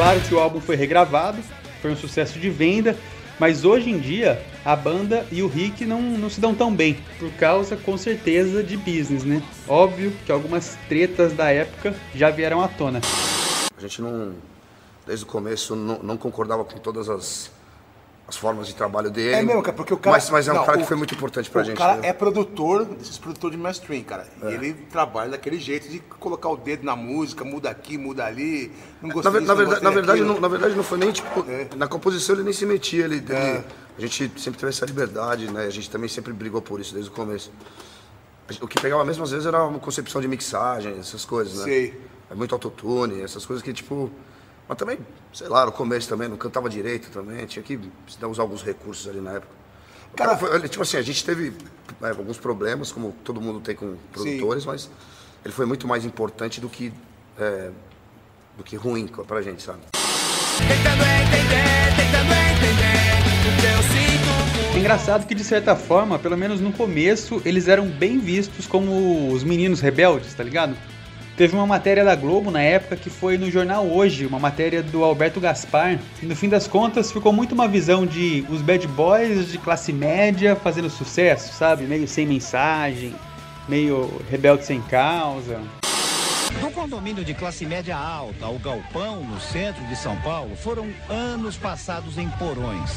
Claro 0.00 0.20
que 0.22 0.34
o 0.34 0.38
álbum 0.38 0.62
foi 0.62 0.76
regravado, 0.76 1.36
foi 1.82 1.90
um 1.90 1.96
sucesso 1.96 2.38
de 2.38 2.48
venda, 2.48 2.96
mas 3.38 3.66
hoje 3.66 3.90
em 3.90 3.98
dia 3.98 4.42
a 4.64 4.74
banda 4.74 5.26
e 5.30 5.42
o 5.42 5.46
Rick 5.46 5.84
não, 5.84 6.00
não 6.00 6.30
se 6.30 6.40
dão 6.40 6.54
tão 6.54 6.74
bem, 6.74 6.96
por 7.18 7.30
causa 7.32 7.76
com 7.76 7.98
certeza 7.98 8.62
de 8.62 8.78
business, 8.78 9.24
né? 9.24 9.42
Óbvio 9.68 10.10
que 10.24 10.32
algumas 10.32 10.78
tretas 10.88 11.34
da 11.34 11.50
época 11.50 11.94
já 12.14 12.30
vieram 12.30 12.62
à 12.62 12.68
tona. 12.68 13.02
A 13.76 13.80
gente 13.82 14.00
não, 14.00 14.32
desde 15.06 15.26
o 15.26 15.28
começo, 15.28 15.76
não, 15.76 15.98
não 16.02 16.16
concordava 16.16 16.64
com 16.64 16.78
todas 16.78 17.10
as, 17.10 17.50
as 18.30 18.36
formas 18.36 18.68
de 18.68 18.74
trabalho 18.76 19.10
dele. 19.10 19.34
É 19.34 19.42
mesmo, 19.42 19.60
cara, 19.60 19.76
porque 19.76 19.92
o 19.92 19.96
cara. 19.96 20.16
Mas, 20.16 20.30
mas 20.30 20.46
é 20.48 20.52
um 20.52 20.54
não, 20.54 20.64
cara 20.64 20.78
o- 20.78 20.80
que 20.82 20.86
foi 20.86 20.96
muito 20.96 21.12
importante 21.14 21.50
pra 21.50 21.62
o 21.62 21.64
gente. 21.64 21.76
cara 21.76 21.96
né? 21.96 22.08
é 22.08 22.12
produtor, 22.12 22.84
desses 22.84 23.18
produtores 23.18 23.56
de 23.56 23.62
mainstream, 23.62 24.02
cara. 24.04 24.26
E 24.42 24.46
ele 24.54 24.72
trabalha 24.72 25.30
daquele 25.32 25.58
jeito 25.58 25.88
de 25.88 25.98
colocar 25.98 26.48
o 26.48 26.56
dedo 26.56 26.84
na 26.84 26.94
música, 26.94 27.44
muda 27.44 27.68
aqui, 27.68 27.98
muda 27.98 28.24
ali. 28.24 28.70
Não 29.02 29.08
Na, 29.08 29.14
gostei 29.14 29.32
ver- 29.32 29.38
disso, 29.40 29.48
na 29.48 29.54
verdade, 29.54 29.82
na, 29.84 29.90
verdade, 29.90 30.20
não, 30.22 30.40
na 30.40 30.48
verdade 30.48 30.74
não 30.76 30.84
foi 30.84 30.98
nem 30.98 31.10
tipo. 31.10 31.44
É. 31.50 31.66
Na 31.76 31.88
composição 31.88 32.36
ele 32.36 32.44
nem 32.44 32.52
se 32.52 32.64
metia. 32.64 33.04
Ele, 33.04 33.16
ele- 33.16 33.32
É. 33.34 33.64
a 33.98 34.00
gente 34.00 34.30
sempre 34.40 34.60
teve 34.60 34.70
essa 34.70 34.86
liberdade, 34.86 35.50
né? 35.50 35.64
A 35.66 35.70
gente 35.70 35.90
também 35.90 36.08
sempre 36.08 36.32
brigou 36.32 36.62
por 36.62 36.80
isso 36.80 36.94
desde 36.94 37.10
o 37.10 37.14
começo. 37.14 37.50
O 38.60 38.66
que 38.68 38.80
pegava 38.80 39.04
mesmo 39.04 39.22
às 39.24 39.30
vezes 39.32 39.46
era 39.46 39.64
uma 39.64 39.78
concepção 39.80 40.20
de 40.20 40.26
mixagem, 40.28 40.98
essas 41.00 41.24
coisas, 41.24 41.58
né? 41.58 41.64
Sei. 41.64 42.00
É 42.30 42.34
muito 42.34 42.54
autotune, 42.54 43.22
essas 43.22 43.44
coisas 43.44 43.60
que 43.62 43.72
tipo. 43.72 44.08
Mas 44.70 44.78
também, 44.78 44.98
sei 45.32 45.48
lá, 45.48 45.66
no 45.66 45.72
começo 45.72 46.08
também, 46.08 46.28
não 46.28 46.36
cantava 46.36 46.70
direito 46.70 47.10
também, 47.10 47.44
tinha 47.44 47.60
que 47.60 47.76
usar 48.22 48.42
alguns 48.42 48.62
recursos 48.62 49.08
ali 49.08 49.20
na 49.20 49.32
época. 49.32 49.52
O 50.12 50.16
Cara, 50.16 50.38
foi, 50.38 50.54
ele, 50.54 50.68
tipo 50.68 50.80
assim, 50.80 50.96
a 50.96 51.02
gente 51.02 51.24
teve 51.24 51.52
é, 52.00 52.10
alguns 52.10 52.38
problemas, 52.38 52.92
como 52.92 53.10
todo 53.24 53.40
mundo 53.40 53.58
tem 53.58 53.74
com 53.74 53.96
produtores, 54.12 54.64
mas 54.64 54.88
ele 55.44 55.52
foi 55.52 55.66
muito 55.66 55.88
mais 55.88 56.04
importante 56.04 56.60
do 56.60 56.68
que, 56.68 56.92
é, 57.36 57.72
do 58.56 58.62
que 58.62 58.76
ruim 58.76 59.08
pra 59.08 59.42
gente, 59.42 59.60
sabe? 59.60 59.80
É 64.72 64.78
engraçado 64.78 65.26
que 65.26 65.34
de 65.34 65.42
certa 65.42 65.74
forma, 65.74 66.16
pelo 66.16 66.36
menos 66.36 66.60
no 66.60 66.72
começo, 66.72 67.42
eles 67.44 67.66
eram 67.66 67.88
bem 67.88 68.20
vistos 68.20 68.68
como 68.68 69.32
os 69.32 69.42
meninos 69.42 69.80
rebeldes, 69.80 70.32
tá 70.32 70.44
ligado? 70.44 70.76
Teve 71.40 71.56
uma 71.56 71.66
matéria 71.66 72.04
da 72.04 72.14
Globo 72.14 72.50
na 72.50 72.60
época 72.60 72.96
que 72.96 73.08
foi 73.08 73.38
no 73.38 73.50
jornal 73.50 73.86
Hoje, 73.86 74.26
uma 74.26 74.38
matéria 74.38 74.82
do 74.82 75.02
Alberto 75.02 75.40
Gaspar. 75.40 75.98
E 76.22 76.26
no 76.26 76.36
fim 76.36 76.50
das 76.50 76.66
contas 76.66 77.10
ficou 77.10 77.32
muito 77.32 77.52
uma 77.52 77.66
visão 77.66 78.04
de 78.04 78.44
os 78.50 78.60
bad 78.60 78.86
boys 78.88 79.50
de 79.50 79.56
classe 79.56 79.90
média 79.90 80.54
fazendo 80.54 80.90
sucesso, 80.90 81.54
sabe? 81.54 81.84
Meio 81.84 82.06
sem 82.06 82.26
mensagem, 82.26 83.14
meio 83.66 84.20
rebelde 84.28 84.66
sem 84.66 84.82
causa. 84.82 85.58
Do 86.58 86.70
condomínio 86.72 87.24
de 87.24 87.32
classe 87.32 87.64
média 87.64 87.96
alta 87.96 88.44
ao 88.44 88.58
galpão 88.58 89.22
no 89.22 89.40
centro 89.40 89.82
de 89.86 89.94
São 89.94 90.20
Paulo 90.20 90.56
foram 90.56 90.92
anos 91.08 91.56
passados 91.56 92.18
em 92.18 92.28
porões. 92.30 92.90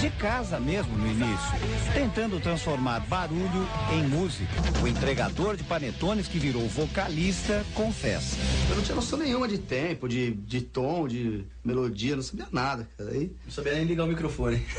De 0.00 0.08
casa 0.10 0.60
mesmo 0.60 0.96
no 0.96 1.06
início, 1.06 1.52
tentando 1.92 2.38
transformar 2.40 3.00
barulho 3.00 3.68
em 3.92 4.04
música. 4.04 4.52
O 4.82 4.86
entregador 4.86 5.56
de 5.56 5.64
panetones 5.64 6.28
que 6.28 6.38
virou 6.38 6.68
vocalista 6.68 7.64
confessa. 7.74 8.36
Eu 8.70 8.76
não 8.76 8.82
tinha 8.82 8.94
noção 8.94 9.18
nenhuma 9.18 9.48
de 9.48 9.58
tempo, 9.58 10.08
de, 10.08 10.32
de 10.32 10.60
tom, 10.60 11.08
de 11.08 11.44
melodia, 11.64 12.14
não 12.14 12.22
sabia 12.22 12.46
nada, 12.52 12.88
cara. 12.96 13.10
Aí 13.10 13.32
não 13.44 13.52
sabia 13.52 13.74
nem 13.74 13.84
ligar 13.84 14.04
o 14.04 14.08
microfone. 14.08 14.64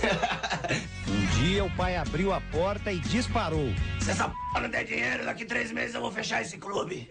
Um 1.06 1.44
dia 1.44 1.63
o 1.63 1.70
pai 1.72 1.98
abriu 1.98 2.32
a 2.32 2.39
porta 2.39 2.92
e 2.92 2.98
disparou. 3.00 3.68
Se 4.00 4.12
essa 4.12 4.30
p 4.30 4.60
não 4.62 4.70
der 4.70 4.86
dinheiro, 4.86 5.25
daqui 5.25 5.44
três 5.44 5.72
meses 5.72 5.94
eu 5.94 6.01
vou 6.01 6.12
fechar 6.12 6.42
esse 6.42 6.58
clube. 6.58 7.10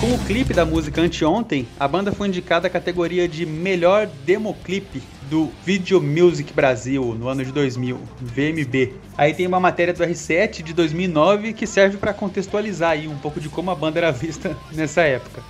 Com 0.00 0.14
o 0.14 0.18
clipe 0.26 0.54
da 0.54 0.64
música 0.64 1.02
Anteontem, 1.02 1.66
a 1.78 1.88
banda 1.88 2.12
foi 2.12 2.28
indicada 2.28 2.68
à 2.68 2.70
categoria 2.70 3.26
de 3.26 3.44
melhor 3.44 4.06
democlipe 4.24 5.02
do 5.28 5.50
Video 5.64 6.00
Music 6.00 6.52
Brasil 6.52 7.16
no 7.18 7.26
ano 7.26 7.44
de 7.44 7.50
2000, 7.50 7.98
VMB. 8.20 8.94
Aí 9.16 9.34
tem 9.34 9.44
uma 9.48 9.58
matéria 9.58 9.92
do 9.92 10.04
R7 10.04 10.62
de 10.62 10.72
2009 10.72 11.52
que 11.52 11.66
serve 11.66 11.96
para 11.96 12.14
contextualizar 12.14 12.92
aí 12.92 13.08
um 13.08 13.18
pouco 13.18 13.40
de 13.40 13.48
como 13.48 13.72
a 13.72 13.74
banda 13.74 13.98
era 13.98 14.12
vista 14.12 14.56
nessa 14.70 15.02
época. 15.02 15.42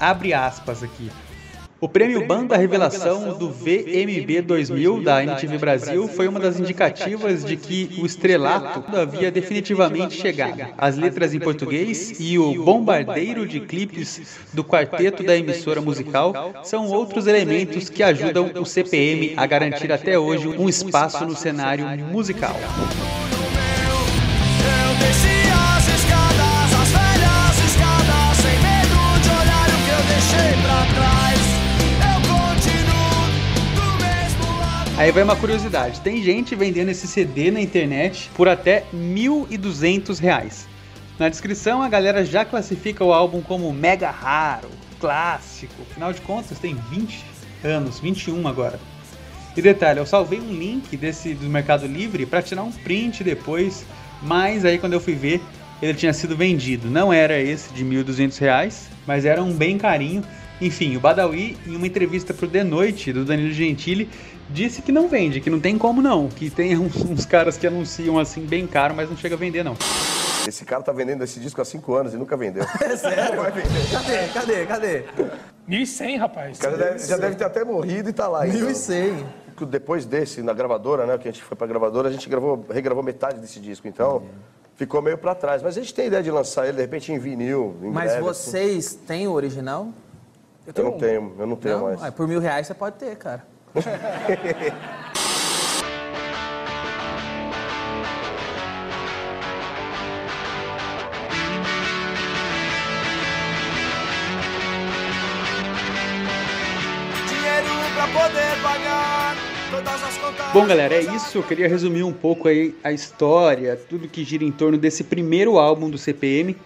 Abre 0.00 0.34
aspas 0.34 0.82
aqui. 0.82 1.08
O 1.80 1.88
prêmio 1.88 2.26
Banda 2.26 2.58
Revelação 2.58 3.38
do 3.38 3.48
VMB 3.48 4.42
2000 4.42 5.02
da 5.02 5.24
MTV 5.24 5.56
Brasil 5.56 6.06
foi 6.08 6.28
uma 6.28 6.38
das 6.38 6.60
indicativas 6.60 7.42
de 7.42 7.56
que 7.56 7.98
o 8.02 8.04
estrelato 8.04 8.84
havia 8.94 9.30
definitivamente 9.30 10.14
chegado. 10.14 10.60
As 10.76 10.98
letras 10.98 11.32
em 11.32 11.40
português 11.40 12.20
e 12.20 12.38
o 12.38 12.62
bombardeiro 12.62 13.46
de 13.46 13.60
clipes 13.60 14.38
do 14.52 14.62
quarteto 14.62 15.22
da 15.22 15.34
emissora 15.34 15.80
musical 15.80 16.52
são 16.64 16.86
outros 16.88 17.26
elementos 17.26 17.88
que 17.88 18.02
ajudam 18.02 18.50
o 18.60 18.66
CPM 18.66 19.32
a 19.34 19.46
garantir 19.46 19.90
até 19.90 20.18
hoje 20.18 20.48
um 20.48 20.68
espaço 20.68 21.24
no 21.24 21.34
cenário 21.34 21.86
musical. 22.12 22.56
Eu 24.70 24.98
desci 24.98 25.40
Aí 35.00 35.10
vai 35.10 35.22
uma 35.22 35.34
curiosidade: 35.34 36.02
tem 36.02 36.22
gente 36.22 36.54
vendendo 36.54 36.90
esse 36.90 37.06
CD 37.06 37.50
na 37.50 37.58
internet 37.58 38.30
por 38.34 38.46
até 38.46 38.84
1.200 38.94 40.20
reais. 40.20 40.68
Na 41.18 41.30
descrição, 41.30 41.82
a 41.82 41.88
galera 41.88 42.22
já 42.22 42.44
classifica 42.44 43.02
o 43.02 43.10
álbum 43.10 43.40
como 43.40 43.72
mega 43.72 44.10
raro, 44.10 44.68
clássico. 45.00 45.72
Afinal 45.90 46.12
de 46.12 46.20
contas, 46.20 46.58
tem 46.58 46.76
20 46.90 47.24
anos, 47.64 47.98
21 47.98 48.46
agora. 48.46 48.78
E 49.56 49.62
detalhe, 49.62 50.00
eu 50.00 50.04
salvei 50.04 50.38
um 50.38 50.52
link 50.52 50.94
desse 50.98 51.32
do 51.32 51.48
Mercado 51.48 51.86
Livre 51.86 52.26
para 52.26 52.42
tirar 52.42 52.62
um 52.62 52.70
print 52.70 53.24
depois, 53.24 53.86
mas 54.22 54.66
aí 54.66 54.76
quando 54.76 54.92
eu 54.92 55.00
fui 55.00 55.14
ver, 55.14 55.40
ele 55.80 55.94
tinha 55.94 56.12
sido 56.12 56.36
vendido. 56.36 56.90
Não 56.90 57.10
era 57.10 57.40
esse 57.40 57.72
de 57.72 57.82
1.200 57.86 58.38
reais, 58.38 58.90
mas 59.06 59.24
era 59.24 59.42
um 59.42 59.54
bem 59.54 59.78
carinho. 59.78 60.22
Enfim, 60.60 60.94
o 60.94 61.00
Badawi, 61.00 61.56
em 61.66 61.74
uma 61.74 61.86
entrevista 61.86 62.34
pro 62.34 62.46
The 62.46 62.62
Noite, 62.62 63.14
do 63.14 63.24
Danilo 63.24 63.50
Gentili, 63.50 64.06
disse 64.52 64.82
que 64.82 64.92
não 64.92 65.08
vende, 65.08 65.40
que 65.40 65.48
não 65.50 65.60
tem 65.60 65.76
como 65.78 66.00
não, 66.02 66.28
que 66.28 66.50
tem 66.50 66.76
uns, 66.78 66.96
uns 66.96 67.24
caras 67.26 67.56
que 67.56 67.66
anunciam 67.66 68.18
assim 68.18 68.44
bem 68.44 68.66
caro, 68.66 68.94
mas 68.94 69.08
não 69.08 69.16
chega 69.16 69.34
a 69.34 69.38
vender 69.38 69.62
não. 69.64 69.76
Esse 70.46 70.64
cara 70.64 70.82
tá 70.82 70.90
vendendo 70.92 71.22
esse 71.22 71.38
disco 71.38 71.60
há 71.60 71.64
cinco 71.64 71.94
anos 71.94 72.14
e 72.14 72.16
nunca 72.16 72.36
vendeu. 72.36 72.64
Cadê? 73.92 74.28
Cadê? 74.32 74.66
Cadê? 74.66 75.04
1.100, 75.68 76.18
rapaz. 76.18 76.58
O 76.58 76.60
cara 76.62 76.76
deve- 76.76 76.98
já 77.06 77.16
deve 77.16 77.36
ter 77.36 77.44
até 77.44 77.62
morrido 77.64 78.08
e 78.08 78.12
tá 78.12 78.26
lá. 78.26 78.46
então. 78.48 78.60
1100. 78.60 79.26
Depois 79.68 80.06
desse, 80.06 80.40
na 80.42 80.54
gravadora, 80.54 81.04
né, 81.04 81.18
que 81.18 81.28
a 81.28 81.30
gente 81.30 81.44
foi 81.44 81.54
pra 81.56 81.66
gravadora, 81.66 82.08
a 82.08 82.12
gente 82.12 82.26
gravou, 82.30 82.64
regravou 82.70 83.02
metade 83.02 83.38
desse 83.40 83.60
disco, 83.60 83.86
então 83.86 84.22
ficou 84.74 85.02
meio 85.02 85.18
pra 85.18 85.34
trás. 85.34 85.62
Mas 85.62 85.76
a 85.76 85.80
gente 85.82 85.92
tem 85.92 86.06
ideia 86.06 86.22
de 86.22 86.30
lançar 86.30 86.64
ele, 86.64 86.76
de 86.76 86.80
repente, 86.80 87.12
em 87.12 87.18
vinil, 87.18 87.76
em 87.82 87.90
Mas 87.90 88.12
breve, 88.12 88.22
vocês 88.22 88.94
têm 89.06 89.28
o 89.28 89.32
original? 89.32 89.88
assim. 90.66 90.72
Eu 90.74 90.84
não 90.84 90.92
tenho, 90.92 91.34
eu 91.38 91.46
não 91.46 91.56
tenho 91.56 91.76
Não? 91.76 91.84
mais. 91.84 92.02
Ah, 92.02 92.10
por 92.10 92.26
mil 92.26 92.40
reais 92.40 92.66
você 92.66 92.72
pode 92.74 92.96
ter, 92.96 93.14
cara. 93.16 93.44
Bom, 110.52 110.66
galera, 110.66 110.94
é 110.94 111.00
isso. 111.00 111.38
Eu 111.38 111.42
queria 111.44 111.68
resumir 111.68 112.02
um 112.02 112.12
pouco 112.12 112.48
aí 112.48 112.74
a 112.82 112.90
história, 112.90 113.76
tudo 113.88 114.08
que 114.08 114.24
gira 114.24 114.42
em 114.42 114.50
torno 114.50 114.76
desse 114.76 115.04
primeiro 115.04 115.58
álbum 115.58 115.88
do 115.88 115.96
CPM. 115.96 116.56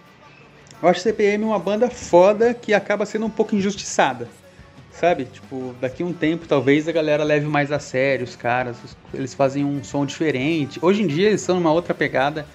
Eu 0.81 0.89
acho 0.89 1.01
CPM 1.01 1.43
uma 1.43 1.59
banda 1.59 1.87
foda 1.87 2.51
que 2.53 2.73
acaba 2.73 3.05
sendo 3.05 3.27
um 3.27 3.29
pouco 3.29 3.55
injustiçada. 3.55 4.27
Sabe? 4.99 5.25
Tipo, 5.25 5.75
daqui 5.81 6.03
um 6.03 6.13
tempo 6.13 6.47
talvez 6.47 6.87
a 6.87 6.91
galera 6.91 7.23
leve 7.23 7.45
mais 7.47 7.71
a 7.71 7.79
sério 7.79 8.23
os 8.23 8.35
caras. 8.35 8.77
Eles 9.13 9.33
fazem 9.33 9.65
um 9.65 9.83
som 9.83 10.05
diferente. 10.05 10.79
Hoje 10.81 11.03
em 11.03 11.07
dia 11.07 11.27
eles 11.27 11.41
estão 11.41 11.55
numa 11.55 11.71
outra 11.71 11.93
pegada. 11.93 12.45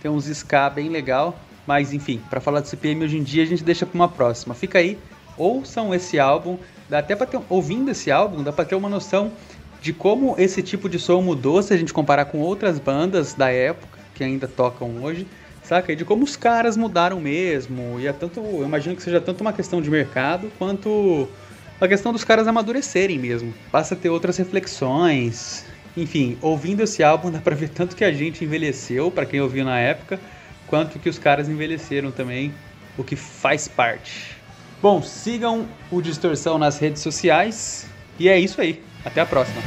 Tem 0.00 0.10
uns 0.10 0.26
ska 0.26 0.70
bem 0.70 0.88
legal. 0.88 1.38
Mas 1.66 1.92
enfim, 1.92 2.20
pra 2.30 2.40
falar 2.40 2.60
do 2.60 2.68
CPM 2.68 3.04
hoje 3.04 3.18
em 3.18 3.22
dia 3.22 3.42
a 3.42 3.46
gente 3.46 3.64
deixa 3.64 3.84
pra 3.84 3.94
uma 3.94 4.08
próxima. 4.08 4.54
Fica 4.54 4.78
aí, 4.78 4.96
ouçam 5.36 5.92
esse 5.92 6.18
álbum. 6.20 6.56
Dá 6.88 7.00
até 7.00 7.16
pra 7.16 7.26
ter. 7.26 7.40
Ouvindo 7.48 7.90
esse 7.90 8.10
álbum, 8.10 8.44
dá 8.44 8.52
pra 8.52 8.64
ter 8.64 8.76
uma 8.76 8.88
noção 8.88 9.32
de 9.82 9.92
como 9.92 10.36
esse 10.38 10.62
tipo 10.62 10.88
de 10.88 10.98
som 11.00 11.20
mudou 11.20 11.62
se 11.62 11.74
a 11.74 11.76
gente 11.76 11.92
comparar 11.92 12.26
com 12.26 12.38
outras 12.38 12.78
bandas 12.78 13.34
da 13.34 13.50
época 13.50 13.98
que 14.14 14.22
ainda 14.22 14.46
tocam 14.46 15.02
hoje. 15.02 15.26
Saca? 15.64 15.92
E 15.92 15.96
de 15.96 16.04
como 16.04 16.24
os 16.24 16.36
caras 16.36 16.76
mudaram 16.76 17.20
mesmo. 17.20 17.98
E 17.98 18.06
é 18.06 18.12
tanto. 18.12 18.38
Eu 18.38 18.62
imagino 18.64 18.94
que 18.94 19.02
seja 19.02 19.20
tanto 19.20 19.40
uma 19.40 19.52
questão 19.52 19.82
de 19.82 19.90
mercado 19.90 20.50
quanto 20.58 21.28
a 21.80 21.88
questão 21.88 22.12
dos 22.12 22.24
caras 22.24 22.48
amadurecerem 22.48 23.18
mesmo. 23.18 23.54
Passa 23.70 23.94
a 23.94 23.96
ter 23.96 24.08
outras 24.08 24.36
reflexões. 24.36 25.64
Enfim, 25.96 26.36
ouvindo 26.40 26.82
esse 26.82 27.02
álbum 27.02 27.30
dá 27.32 27.38
pra 27.38 27.54
ver 27.54 27.68
tanto 27.68 27.96
que 27.96 28.04
a 28.04 28.12
gente 28.12 28.44
envelheceu, 28.44 29.10
pra 29.10 29.26
quem 29.26 29.40
ouviu 29.40 29.64
na 29.64 29.78
época, 29.78 30.20
quanto 30.66 30.98
que 30.98 31.08
os 31.08 31.18
caras 31.18 31.48
envelheceram 31.48 32.10
também, 32.10 32.52
o 32.96 33.04
que 33.04 33.16
faz 33.16 33.68
parte. 33.68 34.36
Bom, 34.80 35.02
sigam 35.02 35.66
o 35.90 36.00
Distorção 36.00 36.58
nas 36.58 36.78
redes 36.78 37.02
sociais. 37.02 37.86
E 38.18 38.28
é 38.28 38.38
isso 38.38 38.60
aí. 38.60 38.82
Até 39.04 39.20
a 39.20 39.26
próxima. 39.26 39.62